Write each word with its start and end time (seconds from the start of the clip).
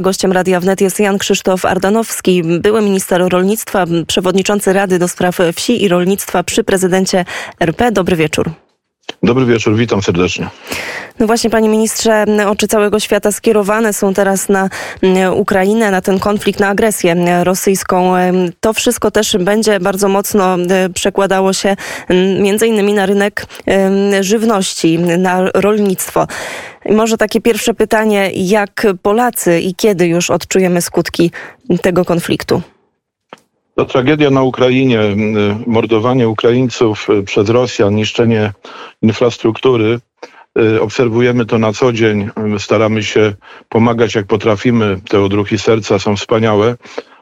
Gościem 0.00 0.32
Radia 0.32 0.60
Wnet 0.60 0.80
jest 0.80 1.00
Jan 1.00 1.18
Krzysztof 1.18 1.64
Ardanowski, 1.64 2.42
były 2.42 2.82
minister 2.82 3.28
rolnictwa, 3.28 3.86
przewodniczący 4.06 4.72
Rady 4.72 4.98
do 4.98 5.08
Spraw 5.08 5.38
Wsi 5.54 5.82
i 5.82 5.88
Rolnictwa 5.88 6.42
przy 6.42 6.64
prezydencie 6.64 7.24
RP. 7.60 7.92
Dobry 7.92 8.16
wieczór. 8.16 8.50
Dobry 9.22 9.46
wieczór, 9.46 9.76
witam 9.76 10.02
serdecznie. 10.02 10.48
No 11.18 11.26
właśnie, 11.26 11.50
panie 11.50 11.68
ministrze, 11.68 12.24
oczy 12.46 12.68
całego 12.68 13.00
świata 13.00 13.32
skierowane 13.32 13.92
są 13.92 14.14
teraz 14.14 14.48
na 14.48 14.68
Ukrainę, 15.34 15.90
na 15.90 16.00
ten 16.00 16.18
konflikt, 16.18 16.60
na 16.60 16.68
agresję 16.68 17.16
rosyjską. 17.44 18.12
To 18.60 18.72
wszystko 18.72 19.10
też 19.10 19.36
będzie 19.36 19.80
bardzo 19.80 20.08
mocno 20.08 20.56
przekładało 20.94 21.52
się 21.52 21.76
między 22.40 22.66
innymi 22.66 22.94
na 22.94 23.06
rynek 23.06 23.46
żywności, 24.20 24.98
na 24.98 25.50
rolnictwo. 25.54 26.26
Może 26.90 27.16
takie 27.16 27.40
pierwsze 27.40 27.74
pytanie, 27.74 28.30
jak 28.34 28.86
Polacy 29.02 29.60
i 29.60 29.74
kiedy 29.74 30.06
już 30.06 30.30
odczujemy 30.30 30.82
skutki 30.82 31.30
tego 31.82 32.04
konfliktu? 32.04 32.62
To 33.80 33.86
tragedia 33.86 34.30
na 34.30 34.42
Ukrainie, 34.42 35.00
mordowanie 35.66 36.28
Ukraińców 36.28 37.06
przez 37.24 37.48
Rosjan, 37.48 37.94
niszczenie 37.94 38.52
infrastruktury. 39.02 39.98
Obserwujemy 40.80 41.46
to 41.46 41.58
na 41.58 41.72
co 41.72 41.92
dzień, 41.92 42.30
staramy 42.58 43.02
się 43.02 43.32
pomagać 43.68 44.14
jak 44.14 44.26
potrafimy. 44.26 45.00
Te 45.08 45.20
odruchy 45.20 45.58
serca 45.58 45.98
są 45.98 46.16
wspaniałe, 46.16 46.76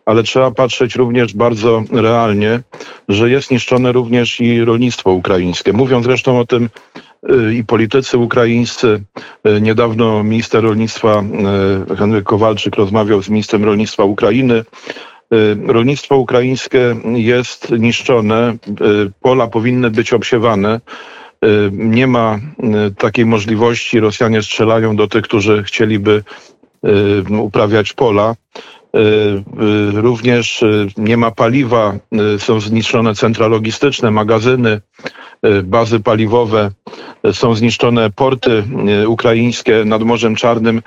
ale 0.07 0.23
trzeba 0.23 0.51
patrzeć 0.51 0.95
również 0.95 1.35
bardzo 1.35 1.83
realnie, 1.93 2.61
że 3.09 3.31
jest 3.31 3.51
niszczone 3.51 3.93
również 3.93 4.41
i 4.41 4.65
rolnictwo 4.65 5.13
ukraińskie. 5.13 5.73
Mówią 5.73 6.03
zresztą 6.03 6.41
o 6.41 6.47
tym 6.47 6.69
i 7.55 7.65
politycy 7.65 8.19
ukraińscy. 8.19 9.03
Niedawno 9.61 10.25
minister 10.25 10.65
rolnictwa 10.65 11.25
Henryk 11.99 12.25
Kowalczyk 12.25 12.77
rozmawiał 12.77 13.23
z 13.23 13.29
ministrem 13.29 13.65
rolnictwa 13.65 14.05
Ukrainy. 14.05 14.65
Y, 15.35 15.73
rolnictwo 15.73 16.17
ukraińskie 16.17 16.97
jest 17.05 17.71
niszczone, 17.71 18.57
y, 18.69 19.11
pola 19.21 19.47
powinny 19.47 19.91
być 19.91 20.13
obsiewane. 20.13 20.81
Y, 21.45 21.71
nie 21.73 22.07
ma 22.07 22.39
takiej 22.99 23.27
możliwości. 23.27 24.01
Rosjanie 24.01 24.43
strzelają 24.43 24.97
do 24.97 25.09
tych, 25.09 25.23
którzy 25.23 25.63
chcieliby 25.63 26.23
uprawiać 27.41 27.93
pola. 27.93 28.35
Również 29.95 30.65
nie 30.97 31.17
ma 31.17 31.31
paliwa, 31.31 31.99
są 32.39 32.61
zniszczone 32.61 33.15
centra 33.15 33.49
logistyczne, 33.49 34.11
magazyny, 34.11 34.81
bazy 35.65 36.01
paliwowe, 36.01 36.71
są 37.33 37.55
zniszczone 37.55 38.11
porty 38.11 38.65
ukraińskie 39.07 39.85
nad 39.85 40.03
Morzem 40.03 40.37
Czarnym. 40.37 40.83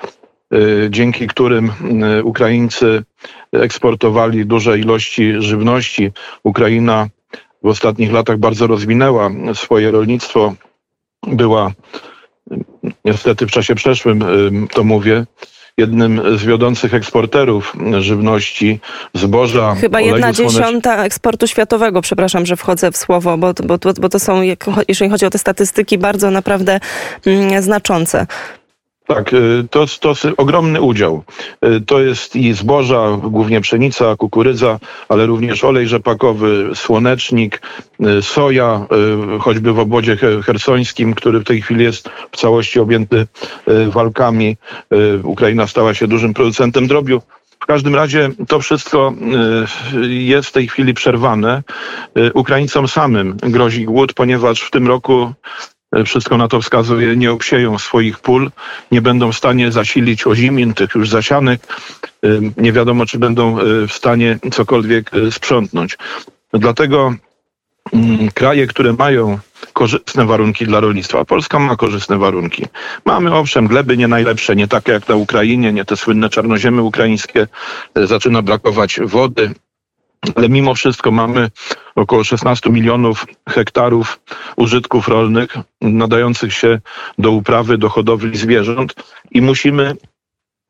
Y, 0.52 0.88
dzięki 0.90 1.26
którym 1.26 1.70
y, 2.18 2.24
Ukraińcy 2.24 3.02
eksportowali 3.52 4.46
duże 4.46 4.78
ilości 4.78 5.32
żywności. 5.38 6.10
Ukraina 6.42 7.08
w 7.62 7.66
ostatnich 7.66 8.12
latach 8.12 8.38
bardzo 8.38 8.66
rozwinęła 8.66 9.30
swoje 9.54 9.90
rolnictwo. 9.90 10.54
Była 11.26 11.72
niestety 13.04 13.46
w 13.46 13.50
czasie 13.50 13.74
przeszłym, 13.74 14.22
y, 14.22 14.68
to 14.68 14.84
mówię, 14.84 15.24
jednym 15.76 16.38
z 16.38 16.44
wiodących 16.44 16.94
eksporterów 16.94 17.76
żywności, 17.98 18.80
zboża. 19.14 19.74
Chyba 19.74 20.00
jedna 20.00 20.32
dziesiąta 20.32 21.04
eksportu 21.04 21.46
światowego, 21.46 22.02
przepraszam, 22.02 22.46
że 22.46 22.56
wchodzę 22.56 22.92
w 22.92 22.96
słowo, 22.96 23.38
bo, 23.38 23.52
bo, 23.64 23.78
bo 24.00 24.08
to 24.08 24.18
są, 24.18 24.42
jeżeli 24.88 25.10
chodzi 25.10 25.26
o 25.26 25.30
te 25.30 25.38
statystyki, 25.38 25.98
bardzo 25.98 26.30
naprawdę 26.30 26.80
mm, 27.26 27.62
znaczące. 27.62 28.26
Tak, 29.14 29.32
y, 29.32 29.64
to, 29.70 29.86
to 30.00 30.14
ogromny 30.36 30.80
udział. 30.80 31.22
Y, 31.64 31.80
to 31.80 32.00
jest 32.00 32.36
i 32.36 32.52
zboża, 32.52 33.18
głównie 33.22 33.60
pszenica, 33.60 34.16
kukurydza, 34.16 34.78
ale 35.08 35.26
również 35.26 35.64
olej 35.64 35.88
rzepakowy, 35.88 36.70
słonecznik, 36.74 37.62
y, 38.18 38.22
soja, 38.22 38.86
choćby 39.40 39.72
w 39.72 39.78
obwodzie 39.78 40.16
hersońskim, 40.44 41.14
który 41.14 41.40
w 41.40 41.44
tej 41.44 41.62
chwili 41.62 41.84
jest 41.84 42.08
w 42.32 42.36
całości 42.36 42.80
objęty 42.80 43.26
walkami. 43.88 44.56
Ukraina 45.22 45.66
stała 45.66 45.94
się 45.94 46.06
dużym 46.08 46.34
producentem 46.34 46.86
drobiu. 46.86 47.22
W 47.60 47.66
każdym 47.66 47.94
razie 47.94 48.30
to 48.48 48.60
wszystko 48.60 49.12
jest 50.08 50.48
w 50.48 50.52
tej 50.52 50.68
chwili 50.68 50.94
przerwane. 50.94 51.62
Ukraińcom 52.34 52.88
samym 52.88 53.36
grozi 53.36 53.84
głód, 53.84 54.12
ponieważ 54.12 54.60
w 54.60 54.70
tym 54.70 54.88
roku 54.88 55.32
wszystko 56.06 56.36
na 56.36 56.48
to 56.48 56.60
wskazuje, 56.60 57.16
nie 57.16 57.32
obsieją 57.32 57.78
swoich 57.78 58.18
pól, 58.18 58.50
nie 58.90 59.02
będą 59.02 59.32
w 59.32 59.36
stanie 59.36 59.72
zasilić 59.72 60.26
ozimin, 60.26 60.74
tych 60.74 60.94
już 60.94 61.08
zasianych. 61.08 61.60
Nie 62.56 62.72
wiadomo, 62.72 63.06
czy 63.06 63.18
będą 63.18 63.60
y, 63.60 63.88
w 63.88 63.92
stanie 63.92 64.38
cokolwiek 64.52 65.14
y, 65.14 65.32
sprzątnąć. 65.32 65.98
Dlatego 66.52 67.14
mm, 67.92 68.30
kraje, 68.34 68.66
które 68.66 68.92
mają 68.92 69.38
korzystne 69.72 70.26
warunki 70.26 70.66
dla 70.66 70.80
rolnictwa. 70.80 71.24
Polska 71.24 71.58
ma 71.58 71.76
korzystne 71.76 72.18
warunki. 72.18 72.66
Mamy 73.04 73.34
owszem 73.34 73.66
gleby 73.66 73.96
nie 73.96 74.08
najlepsze, 74.08 74.56
nie 74.56 74.68
takie 74.68 74.92
jak 74.92 75.08
na 75.08 75.14
Ukrainie, 75.14 75.72
nie 75.72 75.84
te 75.84 75.96
słynne 75.96 76.28
czarnoziemy 76.28 76.82
ukraińskie. 76.82 77.46
Zaczyna 77.96 78.42
brakować 78.42 79.00
wody, 79.04 79.54
ale 80.34 80.48
mimo 80.48 80.74
wszystko 80.74 81.10
mamy 81.10 81.50
około 81.94 82.24
16 82.24 82.70
milionów 82.70 83.26
hektarów 83.48 84.20
użytków 84.56 85.08
rolnych 85.08 85.56
nadających 85.80 86.54
się 86.54 86.80
do 87.18 87.30
uprawy, 87.30 87.78
do 87.78 87.88
hodowli 87.88 88.38
zwierząt 88.38 88.94
i 89.30 89.42
musimy 89.42 89.96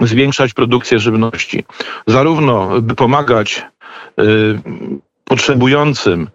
zwiększać 0.03 0.55
produkcję 0.55 0.99
żywności. 0.99 1.65
Zarówno 2.07 2.81
by 2.81 2.95
pomagać 2.95 3.63
y, 4.21 4.23
potrzebującym, 5.25 6.29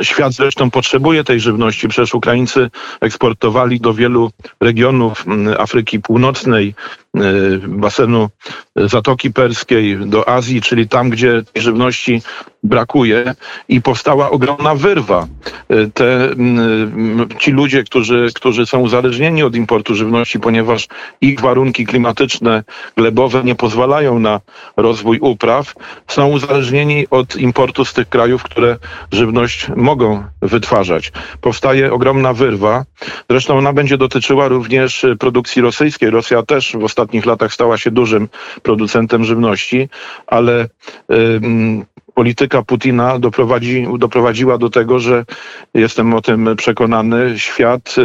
y, 0.00 0.04
Świat 0.04 0.32
zresztą 0.32 0.70
potrzebuje 0.70 1.24
tej 1.24 1.40
żywności. 1.40 1.88
Przecież 1.88 2.14
Ukraińcy 2.14 2.70
eksportowali 3.00 3.80
do 3.80 3.94
wielu 3.94 4.30
regionów 4.60 5.26
mm, 5.26 5.60
Afryki 5.60 6.00
Północnej, 6.00 6.74
basenu 7.68 8.28
Zatoki 8.76 9.32
Perskiej 9.32 9.96
do 10.06 10.28
Azji, 10.28 10.62
czyli 10.62 10.88
tam, 10.88 11.10
gdzie 11.10 11.42
żywności 11.56 12.22
brakuje 12.62 13.34
i 13.68 13.82
powstała 13.82 14.30
ogromna 14.30 14.74
wyrwa. 14.74 15.26
Y, 15.72 15.90
te, 15.94 16.30
ci 17.38 17.50
ludzie, 17.50 17.84
którzy, 17.84 18.28
którzy 18.34 18.66
są 18.66 18.80
uzależnieni 18.80 19.42
od 19.42 19.56
importu 19.56 19.94
żywności, 19.94 20.40
ponieważ 20.40 20.88
ich 21.20 21.40
warunki 21.40 21.86
klimatyczne, 21.86 22.64
glebowe 22.96 23.44
nie 23.44 23.54
pozwalają 23.54 24.18
na 24.18 24.40
rozwój 24.76 25.18
upraw, 25.18 25.74
są 26.08 26.28
uzależnieni 26.28 27.06
od 27.10 27.36
importu 27.36 27.84
z 27.84 27.92
tych 27.92 28.08
krajów, 28.08 28.42
które 28.42 28.76
żywność 29.12 29.68
mogą 29.76 30.24
wytwarzać. 30.42 31.12
Powstaje 31.40 31.92
ogromna 31.92 32.32
wyrwa. 32.32 32.84
Zresztą 33.30 33.58
ona 33.58 33.72
będzie 33.72 33.98
dotyczyła 33.98 34.48
również 34.48 35.06
produkcji 35.18 35.62
rosyjskiej. 35.62 36.10
Rosja 36.10 36.42
też 36.42 36.76
w 36.80 36.84
ostatnich 36.84 36.99
ostatnich 37.00 37.26
latach 37.26 37.52
stała 37.52 37.78
się 37.78 37.90
dużym 37.90 38.28
producentem 38.62 39.24
żywności, 39.24 39.88
ale 40.26 40.68
polityka 42.14 42.62
Putina 42.62 43.18
doprowadzi, 43.18 43.86
doprowadziła 43.98 44.58
do 44.58 44.70
tego, 44.70 44.98
że 44.98 45.24
jestem 45.74 46.14
o 46.14 46.22
tym 46.22 46.56
przekonany, 46.56 47.38
świat 47.38 47.96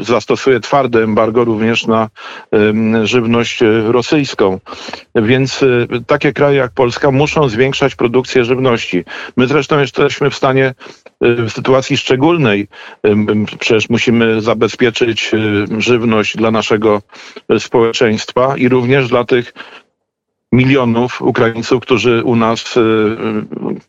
y, 0.00 0.04
zastosuje 0.04 0.60
twarde 0.60 1.02
embargo 1.02 1.44
również 1.44 1.86
na 1.86 2.08
żywność 3.04 3.60
rosyjską. 3.86 4.60
Więc 5.14 5.62
y, 5.62 5.86
takie 6.06 6.32
kraje 6.32 6.56
jak 6.56 6.72
Polska 6.72 7.10
muszą 7.10 7.48
zwiększać 7.48 7.94
produkcję 7.94 8.44
żywności. 8.44 9.04
My 9.36 9.46
zresztą 9.46 9.80
jesteśmy 9.80 10.30
w 10.30 10.34
stanie 10.34 10.66
y, 10.66 11.01
w 11.22 11.50
sytuacji 11.50 11.96
szczególnej, 11.96 12.68
przecież 13.58 13.88
musimy 13.88 14.40
zabezpieczyć 14.40 15.30
żywność 15.78 16.36
dla 16.36 16.50
naszego 16.50 17.02
społeczeństwa 17.58 18.56
i 18.56 18.68
również 18.68 19.08
dla 19.08 19.24
tych 19.24 19.52
milionów 20.52 21.22
Ukraińców, 21.22 21.82
którzy 21.82 22.24
u 22.24 22.36
nas 22.36 22.76
y, 22.76 22.80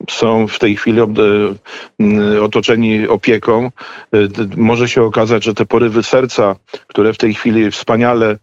są 0.10 0.48
w 0.48 0.60
tej 0.60 0.76
chwili 0.76 1.00
y, 1.02 2.44
otoczeni 2.44 3.08
opieką. 3.08 3.72
Y, 4.16 4.30
może 4.58 4.90
się 4.90 5.04
okazać, 5.04 5.44
że 5.44 5.54
te 5.54 5.66
porywy 5.66 6.04
serca, 6.04 6.56
które 6.88 7.14
w 7.14 7.18
tej 7.18 7.34
chwili 7.34 7.72
wspaniale 7.72 8.38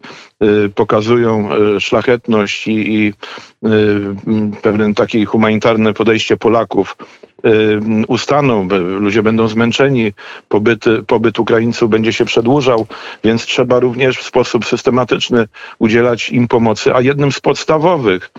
pokazują 0.75 1.49
szlachetność 1.79 2.67
i, 2.67 2.95
i 2.95 3.13
pewne 4.61 4.93
takie 4.93 5.25
humanitarne 5.25 5.93
podejście 5.93 6.37
Polaków 6.37 6.97
ustaną, 8.07 8.67
ludzie 8.99 9.23
będą 9.23 9.47
zmęczeni, 9.47 10.13
pobyt, 10.49 10.85
pobyt 11.07 11.39
Ukraińców 11.39 11.89
będzie 11.89 12.13
się 12.13 12.25
przedłużał, 12.25 12.87
więc 13.23 13.45
trzeba 13.45 13.79
również 13.79 14.17
w 14.17 14.23
sposób 14.23 14.65
systematyczny 14.65 15.47
udzielać 15.79 16.29
im 16.29 16.47
pomocy, 16.47 16.95
a 16.95 17.01
jednym 17.01 17.31
z 17.31 17.39
podstawowych, 17.39 18.31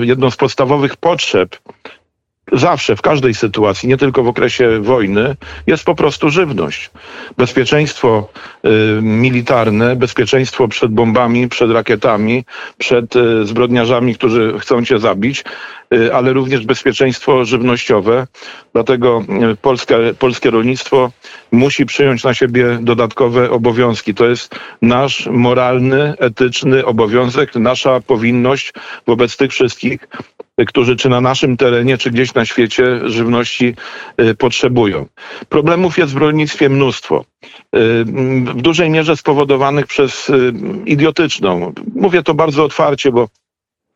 jedną 0.00 0.30
z 0.30 0.36
podstawowych 0.36 0.96
potrzeb 0.96 1.56
zawsze, 2.52 2.96
w 2.96 3.02
każdej 3.02 3.34
sytuacji, 3.34 3.88
nie 3.88 3.96
tylko 3.96 4.22
w 4.22 4.28
okresie 4.28 4.80
wojny, 4.80 5.36
jest 5.66 5.84
po 5.84 5.94
prostu 5.94 6.30
żywność. 6.30 6.90
Bezpieczeństwo 7.36 8.28
y, 8.64 8.68
militarne, 9.02 9.96
bezpieczeństwo 9.96 10.68
przed 10.68 10.92
bombami, 10.92 11.48
przed 11.48 11.70
rakietami, 11.70 12.44
przed 12.78 13.16
y, 13.16 13.46
zbrodniarzami, 13.46 14.14
którzy 14.14 14.54
chcą 14.58 14.84
cię 14.84 14.98
zabić, 14.98 15.44
y, 15.94 16.14
ale 16.14 16.32
również 16.32 16.66
bezpieczeństwo 16.66 17.44
żywnościowe. 17.44 18.26
Dlatego 18.72 19.22
y, 19.52 19.56
polskie, 19.56 19.96
polskie 20.18 20.50
rolnictwo 20.50 21.10
musi 21.52 21.86
przyjąć 21.86 22.24
na 22.24 22.34
siebie 22.34 22.78
dodatkowe 22.80 23.50
obowiązki. 23.50 24.14
To 24.14 24.26
jest 24.26 24.54
nasz 24.82 25.28
moralny, 25.32 26.14
etyczny 26.18 26.84
obowiązek, 26.84 27.54
nasza 27.54 28.00
powinność 28.00 28.72
wobec 29.06 29.36
tych 29.36 29.50
wszystkich, 29.50 29.98
którzy 30.64 30.96
czy 30.96 31.08
na 31.08 31.20
naszym 31.20 31.56
terenie, 31.56 31.98
czy 31.98 32.10
gdzieś 32.10 32.34
na 32.34 32.44
świecie 32.44 33.10
żywności 33.10 33.74
y, 34.20 34.34
potrzebują. 34.34 35.06
Problemów 35.48 35.98
jest 35.98 36.12
w 36.12 36.16
rolnictwie 36.16 36.68
mnóstwo. 36.68 37.24
Y, 37.76 38.04
w 38.44 38.62
dużej 38.62 38.90
mierze 38.90 39.16
spowodowanych 39.16 39.86
przez 39.86 40.30
y, 40.30 40.52
idiotyczną, 40.86 41.72
mówię 41.94 42.22
to 42.22 42.34
bardzo 42.34 42.64
otwarcie, 42.64 43.12
bo 43.12 43.28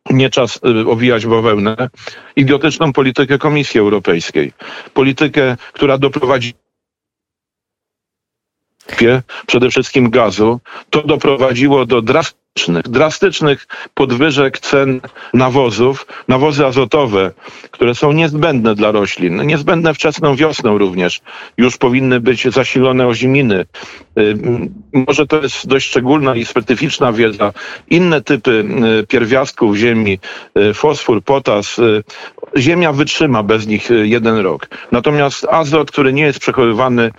nie 0.09 0.29
czas 0.29 0.59
owijać 0.87 1.25
bawełnę, 1.25 1.89
idiotyczną 2.35 2.93
politykę 2.93 3.37
Komisji 3.37 3.79
Europejskiej. 3.79 4.53
Politykę, 4.93 5.57
która 5.73 5.97
doprowadzi 5.97 6.53
przede 9.47 9.69
wszystkim 9.69 10.09
gazu, 10.09 10.59
to 10.89 11.03
doprowadziło 11.03 11.85
do 11.85 12.01
drastycznych 12.01 12.40
drastycznych, 12.83 13.67
podwyżek 13.93 14.59
cen 14.59 15.01
nawozów, 15.33 16.07
nawozy 16.27 16.65
azotowe, 16.65 17.31
które 17.71 17.95
są 17.95 18.11
niezbędne 18.11 18.75
dla 18.75 18.91
roślin, 18.91 19.47
niezbędne 19.47 19.93
wczesną 19.93 20.35
wiosną 20.35 20.77
również. 20.77 21.21
Już 21.57 21.77
powinny 21.77 22.19
być 22.19 22.47
zasilone 22.53 23.07
oziminy. 23.07 23.65
Y, 24.17 24.37
może 24.93 25.27
to 25.27 25.41
jest 25.41 25.67
dość 25.67 25.87
szczególna 25.87 26.35
i 26.35 26.45
specyficzna 26.45 27.13
wiedza. 27.13 27.53
Inne 27.89 28.21
typy 28.21 28.65
y, 29.01 29.07
pierwiastków 29.07 29.75
ziemi, 29.75 30.19
y, 30.57 30.73
fosfor, 30.73 31.23
potas, 31.23 31.81
ziemia 32.57 32.93
wytrzyma 32.93 33.43
bez 33.43 33.67
nich 33.67 33.89
jeden 34.03 34.37
rok. 34.37 34.67
Natomiast 34.91 35.47
azot, 35.49 35.91
który 35.91 36.13
nie 36.13 36.23
jest 36.23 36.39
przechowywany 36.39 37.11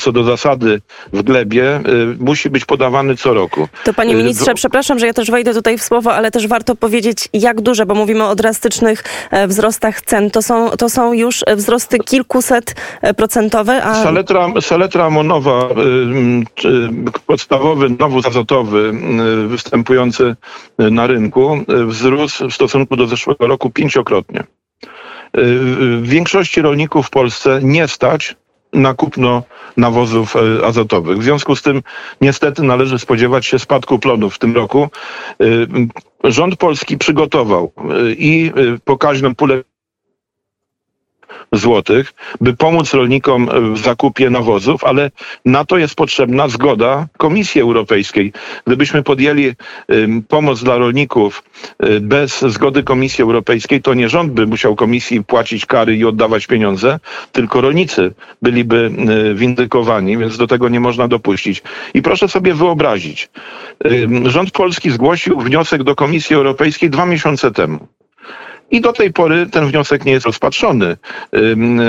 co 0.00 0.12
do 0.12 0.24
zasady 0.24 0.80
w 1.12 1.22
glebie, 1.22 1.80
musi 2.18 2.50
być 2.50 2.64
podawany 2.64 3.16
co 3.16 3.34
roku. 3.34 3.68
To 3.84 3.94
panie 3.94 4.14
ministrze, 4.14 4.54
przepraszam, 4.54 4.98
że 4.98 5.06
ja 5.06 5.12
też 5.12 5.30
wejdę 5.30 5.54
tutaj 5.54 5.78
w 5.78 5.82
słowo, 5.82 6.14
ale 6.14 6.30
też 6.30 6.46
warto 6.46 6.76
powiedzieć, 6.76 7.28
jak 7.32 7.60
duże, 7.60 7.86
bo 7.86 7.94
mówimy 7.94 8.24
o 8.24 8.34
drastycznych 8.34 9.04
e, 9.30 9.46
wzrostach 9.46 10.02
cen. 10.02 10.30
To 10.30 10.42
są, 10.42 10.70
to 10.70 10.88
są 10.88 11.12
już 11.12 11.44
wzrosty 11.56 11.98
kilkuset 11.98 12.74
e, 13.02 13.14
procentowe. 13.14 13.82
A... 13.84 14.02
Saletra, 14.02 14.48
saletra 14.60 15.04
amonowa, 15.04 15.68
podstawowy 17.26 17.90
nawóz 17.98 18.26
azotowy 18.26 18.92
występujący 19.48 20.36
na 20.78 21.06
rynku, 21.06 21.58
wzrósł 21.86 22.48
w 22.48 22.54
stosunku 22.54 22.96
do 22.96 23.06
zeszłego 23.06 23.46
roku 23.46 23.70
pięciokrotnie. 23.70 24.44
W 25.34 26.02
większości 26.02 26.62
rolników 26.62 27.06
w 27.06 27.10
Polsce 27.10 27.60
nie 27.62 27.88
stać 27.88 28.36
na 28.72 28.94
kupno 28.94 29.42
nawozów 29.76 30.36
e, 30.36 30.66
azotowych. 30.66 31.18
W 31.18 31.22
związku 31.22 31.56
z 31.56 31.62
tym 31.62 31.82
niestety 32.20 32.62
należy 32.62 32.98
spodziewać 32.98 33.46
się 33.46 33.58
spadku 33.58 33.98
plonów 33.98 34.34
w 34.34 34.38
tym 34.38 34.54
roku. 34.54 34.88
Rząd 36.24 36.56
polski 36.56 36.98
przygotował 36.98 37.72
i 38.18 38.52
pokaźną 38.84 39.34
pulę 39.34 39.62
złotych, 41.52 42.12
by 42.40 42.56
pomóc 42.56 42.94
rolnikom 42.94 43.48
w 43.74 43.78
zakupie 43.78 44.30
nawozów, 44.30 44.84
ale 44.84 45.10
na 45.44 45.64
to 45.64 45.78
jest 45.78 45.94
potrzebna 45.94 46.48
zgoda 46.48 47.06
Komisji 47.18 47.60
Europejskiej. 47.60 48.32
Gdybyśmy 48.66 49.02
podjęli 49.02 49.52
pomoc 50.28 50.62
dla 50.62 50.76
rolników 50.78 51.44
y, 51.84 52.00
bez 52.00 52.40
zgody 52.40 52.82
Komisji 52.82 53.22
Europejskiej, 53.22 53.82
to 53.82 53.94
nie 53.94 54.08
rząd 54.08 54.32
by 54.32 54.46
musiał 54.46 54.76
Komisji 54.76 55.24
płacić 55.24 55.66
kary 55.66 55.96
i 55.96 56.04
oddawać 56.04 56.46
pieniądze, 56.46 56.98
tylko 57.32 57.60
rolnicy 57.60 58.14
byliby 58.42 58.90
y, 59.30 59.34
windykowani, 59.34 60.18
więc 60.18 60.36
do 60.38 60.46
tego 60.46 60.68
nie 60.68 60.80
można 60.80 61.08
dopuścić. 61.08 61.62
I 61.94 62.02
proszę 62.02 62.28
sobie 62.28 62.54
wyobrazić, 62.54 63.30
rząd 64.24 64.50
polski 64.50 64.90
zgłosił 64.90 65.40
wniosek 65.40 65.82
do 65.82 65.94
Komisji 65.96 66.36
Europejskiej 66.36 66.90
dwa 66.90 67.06
miesiące 67.06 67.50
temu. 67.50 67.88
I 68.72 68.80
do 68.80 68.92
tej 68.92 69.12
pory 69.12 69.46
ten 69.46 69.66
wniosek 69.66 70.04
nie 70.04 70.12
jest 70.12 70.26
rozpatrzony. 70.26 70.96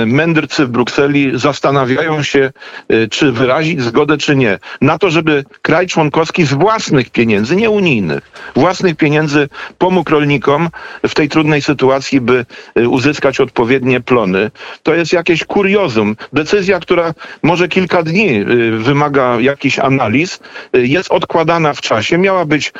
Mędrcy 0.06 0.66
w 0.66 0.68
Brukseli 0.68 1.38
zastanawiają 1.38 2.22
się, 2.22 2.52
y, 2.92 3.08
czy 3.08 3.32
wyrazić 3.32 3.82
zgodę, 3.82 4.18
czy 4.18 4.36
nie, 4.36 4.58
na 4.80 4.98
to, 4.98 5.10
żeby 5.10 5.44
kraj 5.62 5.86
członkowski 5.86 6.44
z 6.44 6.52
własnych 6.54 7.10
pieniędzy, 7.10 7.56
nie 7.56 7.70
unijnych, 7.70 8.30
własnych 8.56 8.96
pieniędzy 8.96 9.48
pomógł 9.78 10.10
rolnikom 10.10 10.68
w 11.08 11.14
tej 11.14 11.28
trudnej 11.28 11.62
sytuacji, 11.62 12.20
by 12.20 12.46
y, 12.78 12.88
uzyskać 12.88 13.40
odpowiednie 13.40 14.00
plony. 14.00 14.50
To 14.82 14.94
jest 14.94 15.12
jakieś 15.12 15.44
kuriozum. 15.44 16.16
Decyzja, 16.32 16.80
która 16.80 17.14
może 17.42 17.68
kilka 17.68 18.02
dni 18.02 18.40
y, 18.40 18.44
wymaga 18.78 19.40
jakichś 19.40 19.78
analiz, 19.78 20.40
jest 20.72 21.12
odkładana 21.12 21.74
w 21.74 21.80
czasie. 21.80 22.18
Miała 22.18 22.44
być 22.44 22.72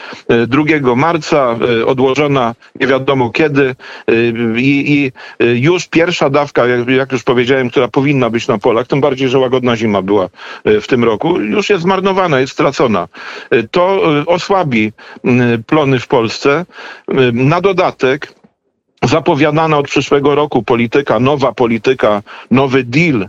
2 0.46 0.96
marca, 0.96 1.56
odłożona 1.86 2.54
nie 2.80 2.86
wiadomo 2.86 3.30
kiedy. 3.30 3.74
Y, 4.10 4.34
I, 4.56 4.92
i 4.92 5.12
y, 5.44 5.58
już 5.58 5.88
pierwsza 5.88 6.30
dawka, 6.30 6.66
jak, 6.66 6.88
jak, 6.88 7.12
już 7.12 7.22
powiedziałem, 7.22 7.70
która 7.70 7.88
powinna 7.88 8.30
być 8.30 8.48
na 8.48 8.58
polach, 8.58 8.86
tym 8.86 9.00
bardziej, 9.00 9.28
że 9.28 9.38
łagodna 9.38 9.76
zima 9.76 10.02
była 10.02 10.28
y, 10.66 10.80
w 10.80 10.86
tym 10.86 11.04
roku, 11.04 11.40
już 11.40 11.70
jest 11.70 11.82
zmarnowana, 11.82 12.40
jest 12.40 12.52
stracona. 12.52 13.08
To 13.70 14.02
osłabi 14.26 14.92
plony 15.66 15.98
w 15.98 16.06
Polsce. 16.06 16.66
Na 17.32 17.60
dodatek 17.60 18.34
zapowiadana 19.02 19.78
od 19.78 19.86
przyszłego 19.86 20.34
roku 20.34 20.62
polityka, 20.62 21.20
nowa 21.20 21.52
polityka, 21.52 22.22
nowy 22.50 22.84
deal, 22.84 23.28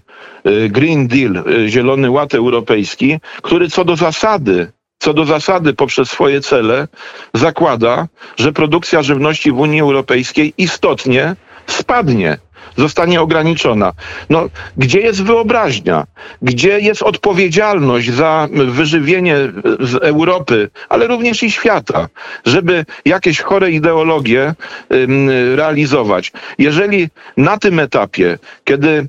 Green 0.70 1.08
Deal, 1.08 1.44
Zielony 1.68 2.12
Ład 2.12 2.34
Europejski, 2.36 3.18
który 3.42 3.70
co 3.70 3.86
do 3.86 3.96
zasady 3.96 4.72
co 5.06 5.14
do 5.14 5.26
zasady 5.26 5.74
poprzez 5.74 6.10
swoje 6.10 6.42
cele 6.42 6.88
zakłada, 7.34 8.08
że 8.38 8.54
produkcja 8.54 9.04
żywności 9.04 9.52
w 9.52 9.60
Unii 9.60 9.82
Europejskiej 9.82 10.54
istotnie 10.58 11.36
spadnie 11.68 12.38
zostanie 12.78 13.22
ograniczona. 13.22 13.94
No, 14.30 14.50
gdzie 14.78 15.00
jest 15.00 15.24
wyobraźnia? 15.24 16.06
Gdzie 16.42 16.80
jest 16.80 17.04
odpowiedzialność 17.04 18.12
za 18.12 18.48
wyżywienie 18.52 19.36
z 19.80 19.96
Europy, 19.96 20.70
ale 20.90 21.08
również 21.08 21.44
i 21.44 21.52
świata, 21.52 22.08
żeby 22.46 22.86
jakieś 23.06 23.42
chore 23.42 23.72
ideologie 23.72 24.54
ym, 24.92 25.30
realizować? 25.56 26.32
Jeżeli 26.58 27.10
na 27.38 27.58
tym 27.58 27.80
etapie, 27.80 28.38
kiedy 28.64 29.08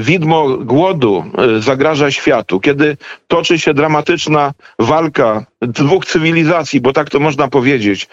widmo 0.00 0.48
głodu 0.48 1.24
y, 1.58 1.60
zagraża 1.62 2.10
światu, 2.10 2.60
kiedy 2.60 2.96
toczy 3.28 3.58
się 3.58 3.74
dramatyczna 3.74 4.52
walka 4.78 5.46
dwóch 5.62 6.06
cywilizacji, 6.06 6.80
bo 6.80 6.92
tak 6.92 7.10
to 7.10 7.20
można 7.20 7.48
powiedzieć, 7.48 8.08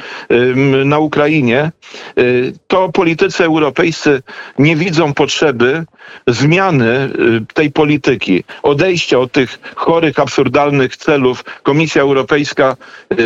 na 0.86 1.00
Ukrainie, 1.00 1.72
y, 2.20 2.54
to 2.68 2.90
politycy 2.90 3.44
europejscy 3.44 4.22
nie 4.60 4.76
widzą 4.76 5.14
potrzeby 5.14 5.86
zmiany 6.28 7.10
y, 7.42 7.54
tej 7.54 7.72
polityki, 7.72 8.44
odejścia 8.64 9.20
od 9.20 9.32
tych 9.32 9.60
chorych, 9.76 10.20
absurdalnych 10.20 10.98
celów. 10.98 11.44
Komisja 11.64 12.02
Europejska 12.02 12.76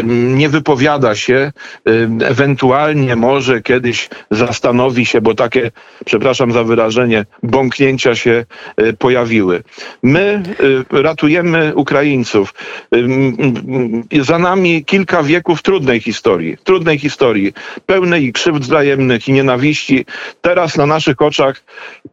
nie 0.03 0.49
wypowiada 0.49 1.15
się, 1.15 1.51
ewentualnie 2.23 3.15
może 3.15 3.61
kiedyś 3.61 4.09
zastanowi 4.31 5.05
się, 5.05 5.21
bo 5.21 5.35
takie, 5.35 5.71
przepraszam 6.05 6.51
za 6.51 6.63
wyrażenie, 6.63 7.25
bąknięcia 7.43 8.15
się 8.15 8.45
y, 8.81 8.93
pojawiły. 8.93 9.63
My 10.03 10.43
y, 10.91 11.01
ratujemy 11.01 11.75
Ukraińców. 11.75 12.53
Za 14.21 14.39
nami 14.39 14.85
kilka 14.85 15.23
wieków 15.23 15.61
trudnej 15.61 15.99
historii, 15.99 16.57
trudnej 16.63 16.99
historii, 16.99 17.53
pełnej 17.85 18.33
krzywd 18.33 18.61
wzajemnych 18.61 19.27
i 19.27 19.33
nienawiści. 19.33 20.05
Teraz 20.41 20.77
na 20.77 20.85
naszych 20.85 21.21
oczach 21.21 21.61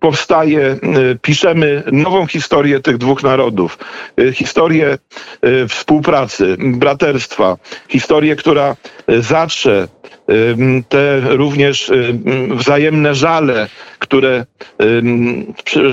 powstaje, 0.00 0.55
e, 0.62 0.78
piszemy 1.22 1.82
nową 1.92 2.26
historię 2.26 2.80
tych 2.80 2.98
dwóch 2.98 3.22
narodów. 3.22 3.78
E, 4.18 4.32
historię 4.32 4.98
e, 5.42 5.68
współpracy, 5.68 6.56
braterstwa, 6.58 7.56
historię, 7.88 8.36
która 8.36 8.76
zatrze 9.08 9.88
te 10.88 11.20
również 11.20 11.92
wzajemne 12.50 13.14
żale, 13.14 13.68
które 13.98 14.46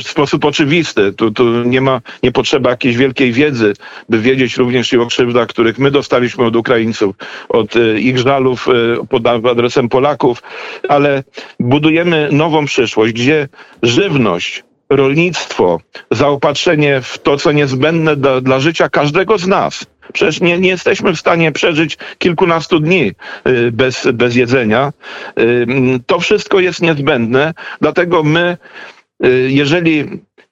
w 0.03 0.07
sposób 0.07 0.45
oczywisty, 0.45 1.13
tu, 1.13 1.31
tu 1.31 1.63
nie 1.63 1.81
ma, 1.81 2.01
nie 2.23 2.31
potrzeba 2.31 2.69
jakiejś 2.69 2.97
wielkiej 2.97 3.31
wiedzy, 3.31 3.73
by 4.09 4.19
wiedzieć 4.19 4.57
również 4.57 4.93
i 4.93 4.97
o 4.97 5.05
krzywdach, 5.05 5.47
których 5.47 5.79
my 5.79 5.91
dostaliśmy 5.91 6.45
od 6.45 6.55
Ukraińców, 6.55 7.15
od 7.49 7.75
e, 7.75 7.99
ich 7.99 8.17
żalów 8.17 8.67
e, 8.67 9.05
pod 9.07 9.27
adresem 9.27 9.89
Polaków, 9.89 10.43
ale 10.89 11.23
budujemy 11.59 12.29
nową 12.31 12.65
przyszłość, 12.65 13.13
gdzie 13.13 13.47
żywność, 13.83 14.63
rolnictwo, 14.89 15.79
zaopatrzenie 16.11 17.01
w 17.01 17.17
to, 17.17 17.37
co 17.37 17.51
niezbędne 17.51 18.15
dla, 18.15 18.41
dla 18.41 18.59
życia 18.59 18.89
każdego 18.89 19.37
z 19.37 19.47
nas. 19.47 19.85
Przecież 20.13 20.41
nie, 20.41 20.59
nie, 20.59 20.69
jesteśmy 20.69 21.13
w 21.13 21.19
stanie 21.19 21.51
przeżyć 21.51 21.97
kilkunastu 22.17 22.79
dni 22.79 23.11
y, 23.47 23.71
bez, 23.71 24.07
bez 24.13 24.35
jedzenia. 24.35 24.93
Y, 25.39 25.65
to 26.05 26.19
wszystko 26.19 26.59
jest 26.59 26.81
niezbędne, 26.81 27.53
dlatego 27.81 28.23
my, 28.23 28.57
y, 29.25 29.47
jeżeli 29.51 30.05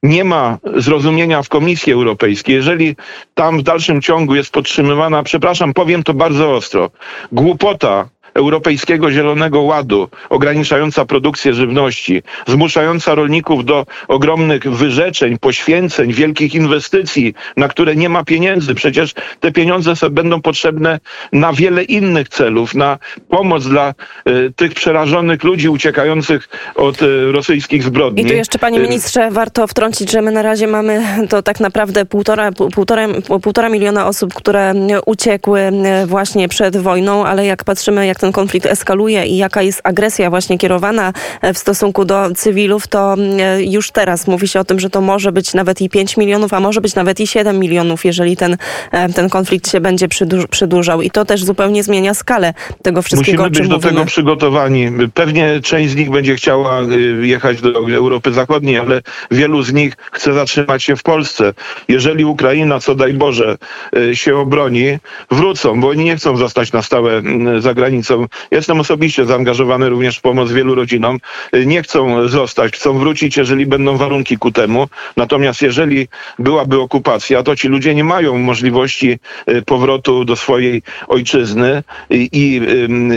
nie 0.03 0.23
ma 0.23 0.57
zrozumienia 0.75 1.43
w 1.43 1.49
Komisji 1.49 1.93
Europejskiej, 1.93 2.55
jeżeli 2.55 2.95
tam 3.33 3.59
w 3.59 3.63
dalszym 3.63 4.01
ciągu 4.01 4.35
jest 4.35 4.53
podtrzymywana, 4.53 5.23
przepraszam, 5.23 5.73
powiem 5.73 6.03
to 6.03 6.13
bardzo 6.13 6.55
ostro, 6.55 6.91
głupota 7.31 8.09
Europejskiego 8.33 9.11
Zielonego 9.11 9.61
Ładu, 9.61 10.09
ograniczająca 10.29 11.05
produkcję 11.05 11.53
żywności, 11.53 12.23
zmuszająca 12.47 13.15
rolników 13.15 13.65
do 13.65 13.85
ogromnych 14.07 14.63
wyrzeczeń, 14.63 15.37
poświęceń, 15.37 16.13
wielkich 16.13 16.55
inwestycji, 16.55 17.33
na 17.57 17.67
które 17.67 17.95
nie 17.95 18.09
ma 18.09 18.23
pieniędzy. 18.23 18.75
Przecież 18.75 19.13
te 19.39 19.51
pieniądze 19.51 19.93
będą 20.11 20.41
potrzebne 20.41 20.99
na 21.31 21.53
wiele 21.53 21.83
innych 21.83 22.29
celów, 22.29 22.75
na 22.75 22.97
pomoc 23.29 23.67
dla 23.67 23.93
y, 24.29 24.53
tych 24.55 24.73
przerażonych 24.73 25.43
ludzi 25.43 25.69
uciekających 25.69 26.49
od 26.75 27.01
y, 27.01 27.31
rosyjskich 27.31 27.83
zbrodni. 27.83 28.23
I 28.23 28.25
tu 28.25 28.33
jeszcze, 28.33 28.59
panie 28.59 28.79
ministrze, 28.79 29.31
warto 29.31 29.67
wtrącić, 29.67 30.11
że 30.11 30.21
my 30.21 30.31
na 30.31 30.41
razie 30.41 30.67
mamy 30.67 31.03
to 31.29 31.41
tak 31.41 31.59
naprawdę 31.59 32.05
półtora, 32.05 32.51
półtora, 32.51 33.07
półtora 33.41 33.69
miliona 33.69 34.07
osób, 34.07 34.33
które 34.33 34.73
uciekły 35.05 35.71
właśnie 36.05 36.47
przed 36.47 36.77
wojną, 36.77 37.25
ale 37.25 37.45
jak 37.45 37.63
patrzymy, 37.63 38.07
jak 38.07 38.20
ten 38.21 38.31
konflikt 38.31 38.65
eskaluje 38.65 39.25
i 39.25 39.37
jaka 39.37 39.61
jest 39.61 39.81
agresja 39.83 40.29
właśnie 40.29 40.57
kierowana 40.57 41.13
e, 41.41 41.53
w 41.53 41.57
stosunku 41.57 42.05
do 42.05 42.29
cywilów, 42.35 42.87
to 42.87 43.15
e, 43.39 43.63
już 43.63 43.91
teraz 43.91 44.27
mówi 44.27 44.47
się 44.47 44.59
o 44.59 44.63
tym, 44.63 44.79
że 44.79 44.89
to 44.89 45.01
może 45.01 45.31
być 45.31 45.53
nawet 45.53 45.81
i 45.81 45.89
5 45.89 46.17
milionów, 46.17 46.53
a 46.53 46.59
może 46.59 46.81
być 46.81 46.95
nawet 46.95 47.19
i 47.19 47.27
7 47.27 47.59
milionów, 47.59 48.05
jeżeli 48.05 48.37
ten, 48.37 48.57
e, 48.91 49.09
ten 49.09 49.29
konflikt 49.29 49.71
się 49.71 49.81
będzie 49.81 50.07
przedłużał. 50.49 51.01
I 51.01 51.11
to 51.11 51.25
też 51.25 51.43
zupełnie 51.43 51.83
zmienia 51.83 52.13
skalę 52.13 52.53
tego 52.81 53.01
wszystkiego, 53.01 53.43
Musimy 53.43 53.67
być 53.67 53.69
do 53.69 53.89
tego 53.89 54.05
przygotowani. 54.05 54.87
Pewnie 55.13 55.59
część 55.63 55.91
z 55.91 55.95
nich 55.95 56.09
będzie 56.09 56.35
chciała 56.35 56.81
jechać 57.21 57.61
do 57.61 57.69
Europy 57.93 58.31
Zachodniej, 58.31 58.77
ale 58.77 59.01
wielu 59.31 59.61
z 59.61 59.73
nich 59.73 59.93
chce 60.11 60.33
zatrzymać 60.33 60.83
się 60.83 60.95
w 60.95 61.03
Polsce. 61.03 61.53
Jeżeli 61.87 62.25
Ukraina, 62.25 62.79
co 62.79 62.95
daj 62.95 63.13
Boże, 63.13 63.57
się 64.13 64.37
obroni, 64.37 64.97
wrócą, 65.31 65.81
bo 65.81 65.89
oni 65.89 66.03
nie 66.03 66.15
chcą 66.15 66.37
zostać 66.37 66.71
na 66.71 66.81
stałe 66.81 67.21
za 67.59 67.73
granicą 67.73 68.10
Jestem 68.51 68.79
osobiście 68.79 69.25
zaangażowany 69.25 69.89
również 69.89 70.17
w 70.17 70.21
pomoc 70.21 70.51
wielu 70.51 70.75
rodzinom. 70.75 71.19
Nie 71.65 71.83
chcą 71.83 72.27
zostać, 72.27 72.73
chcą 72.73 72.97
wrócić, 72.97 73.37
jeżeli 73.37 73.65
będą 73.65 73.97
warunki 73.97 74.37
ku 74.37 74.51
temu. 74.51 74.87
Natomiast 75.17 75.61
jeżeli 75.61 76.07
byłaby 76.39 76.79
okupacja, 76.79 77.43
to 77.43 77.55
ci 77.55 77.67
ludzie 77.67 77.95
nie 77.95 78.03
mają 78.03 78.37
możliwości 78.37 79.19
y, 79.49 79.61
powrotu 79.61 80.25
do 80.25 80.35
swojej 80.35 80.81
ojczyzny 81.07 81.83
i 82.09 82.61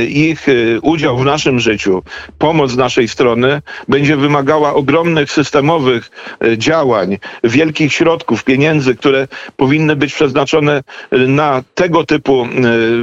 ich 0.09 0.49
y, 0.49 0.79
udział 0.83 1.19
w 1.19 1.25
naszym 1.25 1.61
życiu, 1.61 2.03
pomoc 2.39 2.71
z 2.71 2.77
naszej 2.77 3.09
strony 3.09 3.63
będzie 3.89 4.17
wymagała 4.17 4.75
ogromnych 4.75 5.31
systemowych 5.33 6.11
y, 6.45 6.59
działań, 6.59 7.19
wielkich 7.45 7.93
środków, 7.93 8.45
pieniędzy, 8.45 8.95
które 8.95 9.29
powinny 9.57 9.97
być 9.97 10.15
przeznaczone 10.15 10.83
na 11.13 11.63
tego 11.75 12.05
typu 12.05 12.47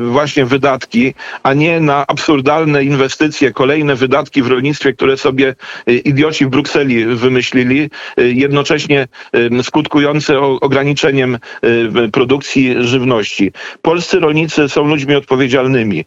właśnie 0.01 0.45
wydatki, 0.45 1.13
a 1.43 1.53
nie 1.53 1.79
na 1.81 2.07
absurdalne 2.07 2.83
inwestycje, 2.83 3.51
kolejne 3.53 3.95
wydatki 3.95 4.41
w 4.41 4.47
rolnictwie, 4.47 4.93
które 4.93 5.17
sobie 5.17 5.55
y, 5.89 5.97
idioci 5.97 6.45
w 6.45 6.49
Brukseli 6.49 7.05
wymyślili, 7.05 7.89
y, 8.19 8.33
jednocześnie 8.33 9.07
y, 9.59 9.63
skutkujące 9.63 10.39
ograniczeniem 10.39 11.37
produkcji 12.13 12.75
żywności. 12.79 13.51
Polscy 13.81 14.19
rolnicy 14.19 14.69
są 14.69 14.85
ludźmi 14.87 15.15
odpowiedzialnymi. 15.15 16.05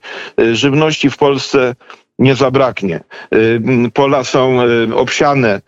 Żywności 0.52 1.10
w 1.10 1.16
Polsce 1.16 1.74
nie 2.18 2.34
zabraknie. 2.34 3.00
Y, 3.34 3.60
pola 3.94 4.24
są 4.24 4.62
y, 4.62 4.94
obsiane, 4.94 5.60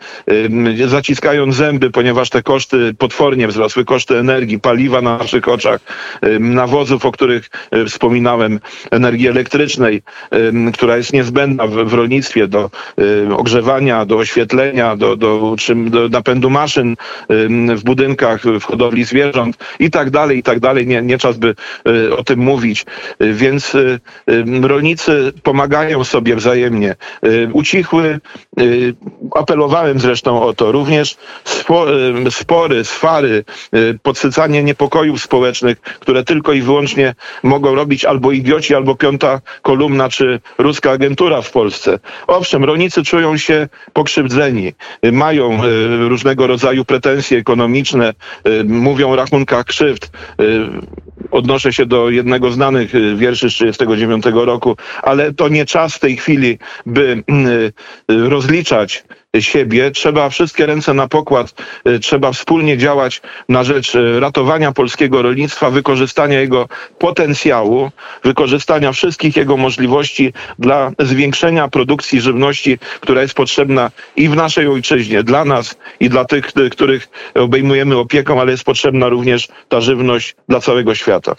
y, 0.80 0.88
zaciskają 0.88 1.52
zęby, 1.52 1.90
ponieważ 1.90 2.30
te 2.30 2.42
koszty 2.42 2.94
potwornie 2.98 3.48
wzrosły, 3.48 3.84
koszty 3.84 4.18
energii, 4.18 4.60
paliwa 4.60 5.02
na 5.02 5.18
naszych 5.18 5.48
oczach, 5.48 5.80
nawozów, 6.40 7.06
o 7.06 7.12
których 7.12 7.50
wspominałem, 7.86 8.60
energii 8.90 9.28
elektrycznej, 9.28 10.02
która 10.74 10.96
jest 10.96 11.12
niezbędna 11.12 11.66
w, 11.66 11.92
rolnictwie 11.92 12.48
do 12.48 12.70
ogrzewania, 13.36 14.04
do 14.04 14.16
oświetlenia, 14.16 14.96
do, 14.96 15.16
do, 15.16 15.56
do 15.90 16.08
napędu 16.08 16.50
maszyn 16.50 16.96
w 17.76 17.80
budynkach, 17.84 18.42
w 18.42 18.62
hodowli 18.62 19.04
zwierząt 19.04 19.56
i 19.78 19.90
tak 19.90 20.10
dalej, 20.10 20.38
i 20.38 20.42
tak 20.42 20.60
dalej. 20.60 20.86
Nie, 20.86 21.02
nie 21.02 21.18
czas 21.18 21.38
by 21.38 21.54
o 22.16 22.24
tym 22.24 22.40
mówić. 22.40 22.86
Więc 23.20 23.76
rolnicy 24.62 25.32
pomagają 25.42 26.04
sobie 26.04 26.35
wzajemnie. 26.36 26.94
Y, 27.24 27.48
ucichły, 27.52 28.20
y, 28.60 28.94
apelowałem 29.34 30.00
zresztą 30.00 30.42
o 30.42 30.54
to, 30.54 30.72
również 30.72 31.16
y, 32.26 32.30
spory, 32.30 32.84
swary, 32.84 33.44
podsycanie 34.02 34.62
niepokojów 34.62 35.22
społecznych, 35.22 35.80
które 35.80 36.24
tylko 36.24 36.52
i 36.52 36.62
wyłącznie 36.62 37.14
mogą 37.42 37.74
robić 37.74 38.04
albo 38.04 38.32
idioci, 38.32 38.74
albo 38.74 38.94
piąta 38.94 39.40
kolumna, 39.62 40.08
czy 40.08 40.40
ruska 40.58 40.90
agentura 40.90 41.42
w 41.42 41.50
Polsce. 41.50 41.98
Owszem, 42.26 42.64
rolnicy 42.64 43.02
czują 43.02 43.36
się 43.36 43.68
pokrzywdzeni, 43.92 44.72
mają 45.12 45.60
różnego 46.08 46.46
rodzaju 46.46 46.84
pretensje 46.84 47.38
ekonomiczne, 47.38 48.14
mówią 48.64 49.10
o 49.10 49.16
rachunkach 49.16 49.64
krzywd. 49.64 50.10
Odnoszę 51.30 51.72
się 51.72 51.86
do 51.86 52.10
jednego 52.10 52.50
znanych 52.50 52.92
wierszy 53.16 53.50
z 53.50 53.54
1939 53.54 54.46
roku, 54.46 54.76
ale 55.02 55.34
to 55.34 55.48
nie 55.48 55.66
czas 55.66 55.94
w 55.94 55.98
tej 55.98 56.16
chwili 56.16 56.26
chwili, 56.26 56.58
by 56.86 57.22
mm, 57.26 57.46
y, 57.46 57.72
rozliczać 58.28 59.04
siebie, 59.42 59.90
trzeba 59.90 60.28
wszystkie 60.28 60.66
ręce 60.66 60.94
na 60.94 61.08
pokład, 61.08 61.54
y, 61.88 61.98
trzeba 61.98 62.32
wspólnie 62.32 62.78
działać 62.78 63.22
na 63.48 63.64
rzecz 63.64 63.94
y, 63.94 64.20
ratowania 64.20 64.72
polskiego 64.72 65.22
rolnictwa, 65.22 65.70
wykorzystania 65.70 66.40
jego 66.40 66.68
potencjału, 66.98 67.90
wykorzystania 68.24 68.92
wszystkich 68.92 69.36
jego 69.36 69.56
możliwości 69.56 70.32
dla 70.58 70.90
zwiększenia 70.98 71.68
produkcji 71.68 72.20
żywności, 72.20 72.78
która 73.00 73.22
jest 73.22 73.34
potrzebna 73.34 73.90
i 74.16 74.28
w 74.28 74.36
naszej 74.36 74.68
ojczyźnie, 74.68 75.22
dla 75.22 75.44
nas 75.44 75.76
i 76.00 76.08
dla 76.08 76.24
tych, 76.24 76.52
których 76.70 77.08
obejmujemy 77.34 77.96
opieką, 77.96 78.40
ale 78.40 78.52
jest 78.52 78.64
potrzebna 78.64 79.08
również 79.08 79.48
ta 79.68 79.80
żywność 79.80 80.36
dla 80.48 80.60
całego 80.60 80.94
świata. 80.94 81.36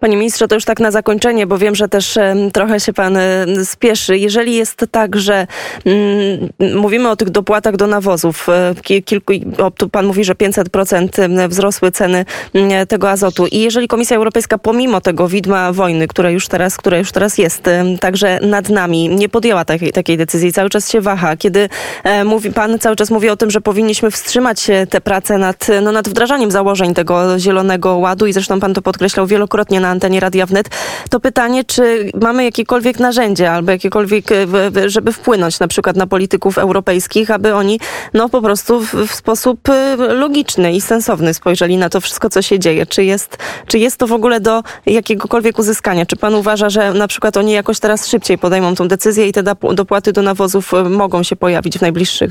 Panie 0.00 0.16
ministrze, 0.16 0.48
to 0.48 0.54
już 0.54 0.64
tak 0.64 0.80
na 0.80 0.90
zakończenie, 0.90 1.46
bo 1.46 1.58
wiem, 1.58 1.74
że 1.74 1.88
też 1.88 2.18
trochę 2.52 2.80
się 2.80 2.92
pan 2.92 3.18
spieszy. 3.64 4.18
Jeżeli 4.18 4.54
jest 4.54 4.86
tak, 4.90 5.16
że 5.16 5.46
mm, 5.84 6.48
mówimy 6.80 7.10
o 7.10 7.16
tych 7.16 7.30
dopłatach 7.30 7.76
do 7.76 7.86
nawozów, 7.86 8.48
e, 8.48 8.74
kilku, 9.04 9.32
tu 9.76 9.88
pan 9.88 10.06
mówi, 10.06 10.24
że 10.24 10.34
500% 10.34 11.48
wzrosły 11.48 11.90
ceny 11.90 12.24
mm, 12.54 12.86
tego 12.86 13.10
azotu 13.10 13.46
i 13.46 13.58
jeżeli 13.58 13.88
Komisja 13.88 14.16
Europejska 14.16 14.58
pomimo 14.58 15.00
tego 15.00 15.28
widma 15.28 15.72
wojny, 15.72 16.08
które 16.08 16.32
już 16.32 16.48
teraz, 16.48 16.76
które 16.76 16.98
już 16.98 17.12
teraz 17.12 17.38
jest 17.38 17.64
także 18.00 18.40
nad 18.42 18.68
nami, 18.68 19.08
nie 19.08 19.28
podjęła 19.28 19.64
takiej, 19.64 19.92
takiej 19.92 20.16
decyzji, 20.16 20.52
cały 20.52 20.70
czas 20.70 20.90
się 20.90 21.00
waha, 21.00 21.36
kiedy 21.36 21.68
e, 22.04 22.24
mówi, 22.24 22.52
pan 22.52 22.78
cały 22.78 22.96
czas 22.96 23.10
mówi 23.10 23.28
o 23.28 23.36
tym, 23.36 23.50
że 23.50 23.60
powinniśmy 23.60 24.10
wstrzymać 24.10 24.66
te 24.90 25.00
prace 25.00 25.38
nad, 25.38 25.66
no, 25.82 25.92
nad 25.92 26.08
wdrażaniem 26.08 26.50
założeń 26.50 26.94
tego 26.94 27.38
Zielonego 27.38 27.96
Ładu 27.96 28.26
i 28.26 28.32
zresztą 28.32 28.60
pan 28.60 28.74
to 28.74 28.82
podkreślał 28.82 29.26
wielokrotnie 29.26 29.80
na 29.80 29.87
na 29.88 29.92
antenie 29.92 30.20
Radia 30.20 30.46
Wnet, 30.46 30.68
to 31.10 31.20
pytanie, 31.20 31.64
czy 31.64 32.10
mamy 32.20 32.44
jakiekolwiek 32.44 33.00
narzędzie 33.00 33.52
albo 33.52 33.70
jakiekolwiek, 33.72 34.32
e, 34.32 34.46
żeby 34.90 35.12
wpłynąć 35.12 35.60
na 35.60 35.68
przykład 35.68 35.96
na 35.96 36.06
polityków 36.06 36.58
europejskich, 36.58 37.30
aby 37.30 37.54
oni 37.54 37.80
no 38.14 38.28
po 38.28 38.42
prostu 38.42 38.80
w, 38.80 38.94
w 38.94 39.14
sposób 39.14 39.68
e, 39.68 39.96
logiczny 39.96 40.72
i 40.72 40.80
sensowny 40.80 41.34
spojrzeli 41.34 41.76
na 41.76 41.88
to 41.88 42.00
wszystko, 42.00 42.30
co 42.30 42.42
się 42.42 42.58
dzieje. 42.58 42.86
Czy 42.86 43.04
jest, 43.04 43.38
czy 43.66 43.78
jest 43.78 43.96
to 43.96 44.06
w 44.06 44.12
ogóle 44.12 44.40
do 44.40 44.62
jakiegokolwiek 44.86 45.58
uzyskania? 45.58 46.06
Czy 46.06 46.16
pan 46.16 46.34
uważa, 46.34 46.70
że 46.70 46.92
na 46.92 47.08
przykład 47.08 47.36
oni 47.36 47.52
jakoś 47.52 47.78
teraz 47.78 48.06
szybciej 48.06 48.38
podejmą 48.38 48.74
tą 48.74 48.88
decyzję 48.88 49.28
i 49.28 49.32
te 49.32 49.42
dopłaty 49.74 50.12
do 50.12 50.22
nawozów 50.22 50.74
e, 50.74 50.82
mogą 50.82 51.22
się 51.22 51.36
pojawić 51.36 51.78
w 51.78 51.82
najbliższych 51.82 52.30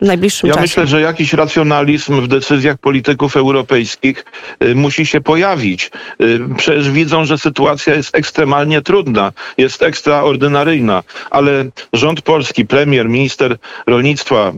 w 0.00 0.06
najbliższym 0.06 0.48
ja 0.48 0.54
czasie? 0.54 0.62
myślę, 0.62 0.86
że 0.86 1.00
jakiś 1.00 1.32
racjonalizm 1.32 2.20
w 2.20 2.28
decyzjach 2.28 2.78
polityków 2.78 3.36
europejskich 3.36 4.24
y, 4.64 4.74
musi 4.74 5.06
się 5.06 5.20
pojawić. 5.20 5.90
Y, 6.20 6.40
przecież 6.56 6.90
widzą, 6.90 7.24
że 7.24 7.38
sytuacja 7.38 7.94
jest 7.94 8.14
ekstremalnie 8.14 8.82
trudna, 8.82 9.32
jest 9.58 9.82
ekstraordynaryjna, 9.82 11.02
ale 11.30 11.64
rząd 11.92 12.22
polski, 12.22 12.66
premier, 12.66 13.08
minister 13.08 13.56
rolnictwa, 13.86 14.52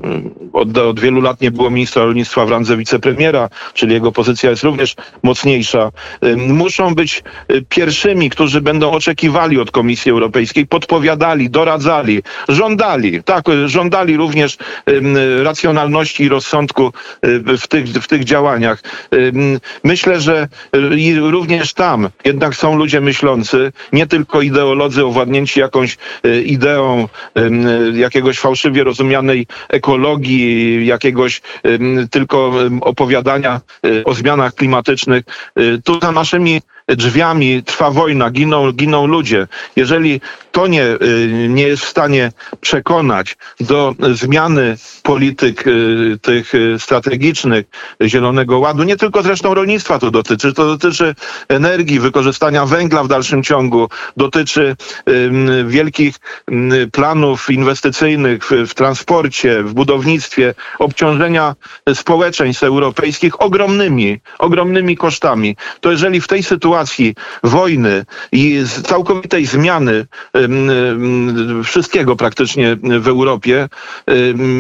y, 0.45 0.51
od, 0.53 0.79
od 0.79 1.01
wielu 1.01 1.21
lat 1.21 1.41
nie 1.41 1.51
było 1.51 1.71
ministra 1.71 2.05
rolnictwa 2.05 2.47
w 2.47 2.51
randze 2.51 2.77
wicepremiera, 2.77 3.49
czyli 3.75 3.93
jego 3.95 4.13
pozycja 4.13 4.51
jest 4.51 4.63
również 4.63 4.97
mocniejsza, 5.23 5.91
muszą 6.37 6.95
być 6.95 7.23
pierwszymi, 7.69 8.31
którzy 8.31 8.61
będą 8.61 8.91
oczekiwali 8.91 9.61
od 9.61 9.71
Komisji 9.71 10.11
Europejskiej, 10.11 10.67
podpowiadali, 10.67 11.51
doradzali, 11.51 12.23
żądali, 12.49 13.23
tak, 13.23 13.45
żądali 13.67 14.17
również 14.17 14.57
racjonalności 15.43 16.25
i 16.25 16.29
rozsądku 16.29 16.93
y, 17.25 17.59
w 17.59 17.69
tych, 17.69 17.87
w 17.87 18.07
tych 18.07 18.25
działaniach. 18.25 18.83
Ym, 19.15 19.61
Myślę, 19.85 20.21
że 20.21 20.49
y, 20.77 21.31
również 21.31 21.75
tam 21.75 22.09
jednak 22.25 22.57
są 22.57 22.77
ludzie 22.77 23.01
myślący, 23.01 23.73
nie 23.93 24.07
tylko 24.07 24.43
ideolodzy 24.43 25.05
owładnięci 25.05 25.61
jakąś 25.61 25.99
y, 26.27 26.43
ideą 26.43 27.09
jakiegoś 27.95 28.39
fałszywie 28.39 28.85
rozumianej 28.85 29.47
ekologii, 29.69 30.87
jakiegoś 30.87 31.43
tylko 32.11 32.53
opowiadania 32.81 33.61
y, 33.87 34.05
o 34.05 34.15
zmianach 34.15 34.55
klimatycznych. 34.55 35.25
Y, 35.59 35.83
Tu 35.85 36.01
za 36.01 36.13
naszymi 36.13 36.63
drzwiami 36.89 37.63
trwa 37.63 37.91
wojna, 37.91 38.31
giną, 38.31 38.73
giną 38.73 39.07
ludzie. 39.07 39.47
Jeżeli 39.77 40.21
to 40.53 40.67
nie, 40.67 40.85
y, 40.85 41.47
nie 41.49 41.63
jest 41.63 41.85
w 41.85 41.89
stanie 41.89 42.33
przekonać 42.61 43.37
do 43.61 43.95
zmiany 44.13 44.77
polityk 45.03 45.67
y, 45.67 46.19
tych 46.23 46.55
y, 46.55 46.77
strategicznych 46.79 47.67
Zielonego 48.07 48.59
Ładu, 48.59 48.83
nie 48.83 48.97
tylko 48.97 49.23
zresztą 49.23 49.55
rolnictwa 49.55 49.99
to 49.99 50.11
dotyczy, 50.11 50.53
to 50.53 50.67
dotyczy 50.67 51.15
energii, 51.49 52.01
wykorzystania 52.01 52.67
węgla 52.67 53.05
w 53.05 53.09
dalszym 53.09 53.43
ciągu, 53.43 53.89
dotyczy 54.17 54.77
wielkich 55.67 56.17
planów 56.93 57.51
inwestycyjnych 57.51 58.45
w, 58.45 58.51
w 58.51 58.75
transporcie, 58.75 59.63
w 59.63 59.75
budownictwie, 59.75 60.55
obciążenia 60.79 61.55
społeczeństw 61.95 62.63
europejskich 62.63 63.43
ogromnymi, 63.43 64.21
ogromnymi 64.39 64.97
kosztami. 64.97 65.57
To 65.81 65.91
jeżeli 65.91 66.21
w 66.21 66.29
tej 66.29 66.43
sytuacji 66.43 66.78
wojny 67.43 68.05
i 68.33 68.63
całkowitej 68.85 69.47
zmiany 69.47 70.07
wszystkiego 71.65 72.17
praktycznie 72.17 72.77
w 73.01 73.09
Europie 73.09 73.69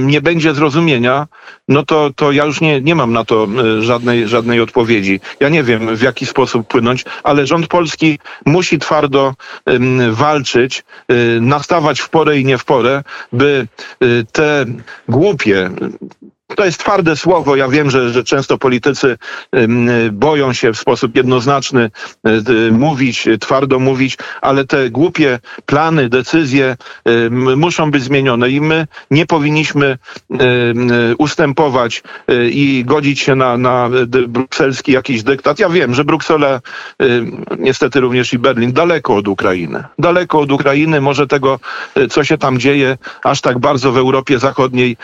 nie 0.05 0.21
będzie 0.21 0.55
zrozumienia, 0.55 1.27
no 1.69 1.83
to, 1.83 2.11
to 2.17 2.33
ja 2.33 2.45
już 2.45 2.61
nie, 2.61 2.81
nie 2.81 2.95
mam 2.95 3.13
na 3.13 3.25
to 3.25 3.47
żadnej, 3.81 4.29
żadnej 4.29 4.61
odpowiedzi. 4.61 5.21
Ja 5.41 5.49
nie 5.49 5.63
wiem, 5.63 5.97
w 5.97 6.03
jaki 6.03 6.27
sposób 6.27 6.69
płynąć, 6.69 7.05
ale 7.23 7.47
rząd 7.47 7.67
polski 7.67 8.19
musi 8.47 8.79
twardo 8.79 9.35
walczyć, 10.11 10.85
y, 11.13 11.41
nastawać 11.41 12.01
w 12.01 12.09
porę 12.09 12.39
i 12.39 12.45
nie 12.45 12.59
w 12.59 12.65
porę, 12.65 13.03
by 13.33 13.69
y, 14.03 14.27
te 14.33 14.67
głupie, 15.09 15.71
to 16.57 16.65
jest 16.65 16.81
twarde 16.81 17.17
słowo. 17.17 17.57
Ja 17.57 17.69
wiem, 17.69 17.91
że, 17.91 18.11
że 18.11 18.25
często 18.25 18.59
politycy 18.59 19.19
boją 20.13 20.53
się 20.53 20.73
w 20.73 20.79
sposób 20.79 21.17
jednoznaczny 21.17 21.91
y, 22.49 22.73
mówić, 22.73 23.29
twardo 23.41 23.79
mówić, 23.79 24.19
ale 24.41 24.65
te 24.65 24.91
głupie 24.91 25.39
plany, 25.67 26.09
decyzje 26.09 26.77
muszą 27.57 27.91
być 27.91 28.03
zmienione 28.03 28.51
i 28.51 28.61
my 28.61 28.87
nie 29.11 29.27
powinniśmy 29.27 29.99
ustępować 31.19 32.03
y, 32.31 32.51
i 32.51 32.85
godzić 32.85 33.21
się 33.21 33.35
na, 33.35 33.57
na 33.57 33.91
brukselski 34.29 34.93
jakiś 34.93 35.23
dyktat. 35.23 35.59
Ja 35.59 35.69
wiem, 35.69 35.95
że 35.95 36.05
Bruksela, 36.05 36.61
niestety 37.59 38.01
również 38.01 38.33
i 38.33 38.39
Berlin, 38.39 38.73
daleko 38.73 39.17
od 39.17 39.29
Ukrainy. 39.29 39.85
Daleko 39.99 40.41
od 40.41 40.53
Ukrainy, 40.53 41.01
może 41.01 41.27
tego, 41.27 41.61
y, 41.99 42.09
co 42.09 42.25
się 42.25 42.39
tam 42.39 42.59
dzieje, 42.59 42.99
aż 43.25 43.41
tak 43.41 43.59
bardzo 43.59 43.93
w 43.93 43.99
Europie 43.99 44.39
Zachodniej 44.39 44.97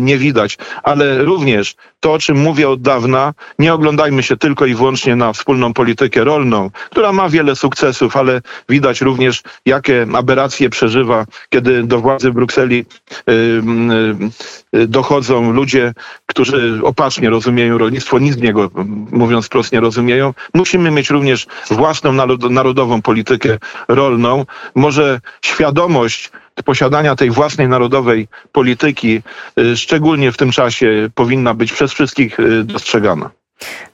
nie 0.00 0.18
widać. 0.18 0.58
Ale 0.82 1.24
również 1.24 1.74
to, 2.00 2.12
o 2.12 2.18
czym 2.18 2.36
mówię 2.36 2.68
od 2.68 2.82
dawna, 2.82 3.34
nie 3.58 3.74
oglądajmy 3.74 4.22
się 4.22 4.36
tylko 4.36 4.66
i 4.66 4.74
wyłącznie 4.74 5.16
na 5.16 5.32
wspólną 5.32 5.74
politykę 5.74 6.24
rolną, 6.24 6.70
która 6.90 7.12
ma 7.12 7.28
wiele 7.28 7.56
sukcesów, 7.56 8.16
ale 8.16 8.40
widać 8.68 9.00
również, 9.00 9.42
jakie 9.66 10.06
aberracje 10.14 10.70
przeżywa, 10.70 11.24
kiedy 11.50 11.82
do 11.82 12.00
władzy 12.00 12.30
w 12.30 12.34
Brukseli 12.34 12.84
y, 13.28 13.32
y, 13.32 14.78
y, 14.78 14.86
dochodzą 14.86 15.52
ludzie, 15.52 15.94
którzy 16.26 16.80
opacznie 16.82 17.30
rozumieją 17.30 17.78
rolnictwo, 17.78 18.18
nic 18.18 18.34
z 18.34 18.40
niego, 18.40 18.70
mówiąc 19.10 19.46
wprost, 19.46 19.72
nie 19.72 19.80
rozumieją. 19.80 20.34
Musimy 20.54 20.90
mieć 20.90 21.10
również 21.10 21.46
własną 21.70 22.12
narod- 22.12 22.50
narodową 22.50 23.02
politykę 23.02 23.58
rolną. 23.88 24.46
Może 24.74 25.20
świadomość 25.42 26.30
posiadania 26.64 27.16
tej 27.16 27.30
własnej 27.30 27.68
narodowej 27.68 28.28
polityki, 28.52 29.22
y, 29.58 29.76
szczególnie 29.76 30.32
w 30.32 30.36
tym 30.36 30.50
czasie, 30.50 31.10
powinna 31.14 31.54
być 31.54 31.72
przez 31.72 31.92
wszystkich 31.92 32.40
y, 32.40 32.64
dostrzegana. 32.64 33.30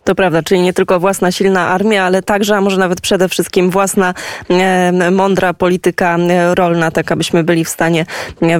To 0.05 0.15
prawda, 0.15 0.43
czyli 0.43 0.61
nie 0.61 0.73
tylko 0.73 1.01
własna 1.01 1.33
silna 1.33 1.69
armia, 1.69 2.05
ale 2.05 2.23
także, 2.23 2.57
a 2.57 2.61
może 2.61 2.77
nawet 2.77 3.01
przede 3.01 3.29
wszystkim 3.29 3.71
własna 3.71 4.15
e, 4.51 5.11
mądra 5.11 5.55
polityka 5.55 6.19
rolna, 6.55 6.91
tak 6.91 7.13
abyśmy 7.13 7.45
byli 7.45 7.65
w 7.65 7.69
stanie 7.69 8.07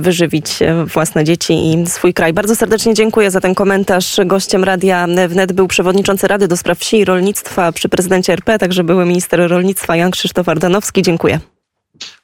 wyżywić 0.01 0.59
własne 0.95 1.25
dzieci 1.25 1.73
i 1.73 1.87
swój 1.87 2.15
kraj. 2.15 2.33
Bardzo 2.33 2.57
serdecznie 2.57 2.95
dziękuję 2.95 3.31
za 3.31 3.41
ten 3.41 3.55
komentarz. 3.55 4.21
Gościem 4.27 4.65
Radia 4.65 5.07
Wnet 5.29 5.53
był 5.53 5.69
przewodniczący 5.69 6.29
Rady 6.29 6.49
do 6.49 6.57
Spraw 6.57 6.79
Wsi 6.79 6.99
i 6.99 7.05
Rolnictwa 7.05 7.73
przy 7.73 7.89
prezydencie 7.89 8.33
RP, 8.33 8.59
także 8.59 8.85
były 8.85 9.07
minister 9.07 9.51
rolnictwa 9.51 9.97
Jan 9.97 10.11
Krzysztof 10.11 10.49
Ardanowski. 10.49 11.03
Dziękuję. 11.03 11.41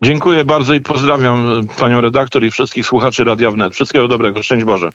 Dziękuję 0.03 0.45
bardzo 0.45 0.75
i 0.75 0.81
pozdrawiam 0.81 1.67
panią 1.79 2.01
redaktor 2.01 2.45
i 2.45 2.51
wszystkich 2.51 2.87
słuchaczy 2.87 3.25
Radia 3.25 3.51
Wnet. 3.51 3.75
Wszystkiego 3.75 4.09
dobrego. 4.09 4.43
Szczęść 4.43 4.65
Boże. 4.65 4.93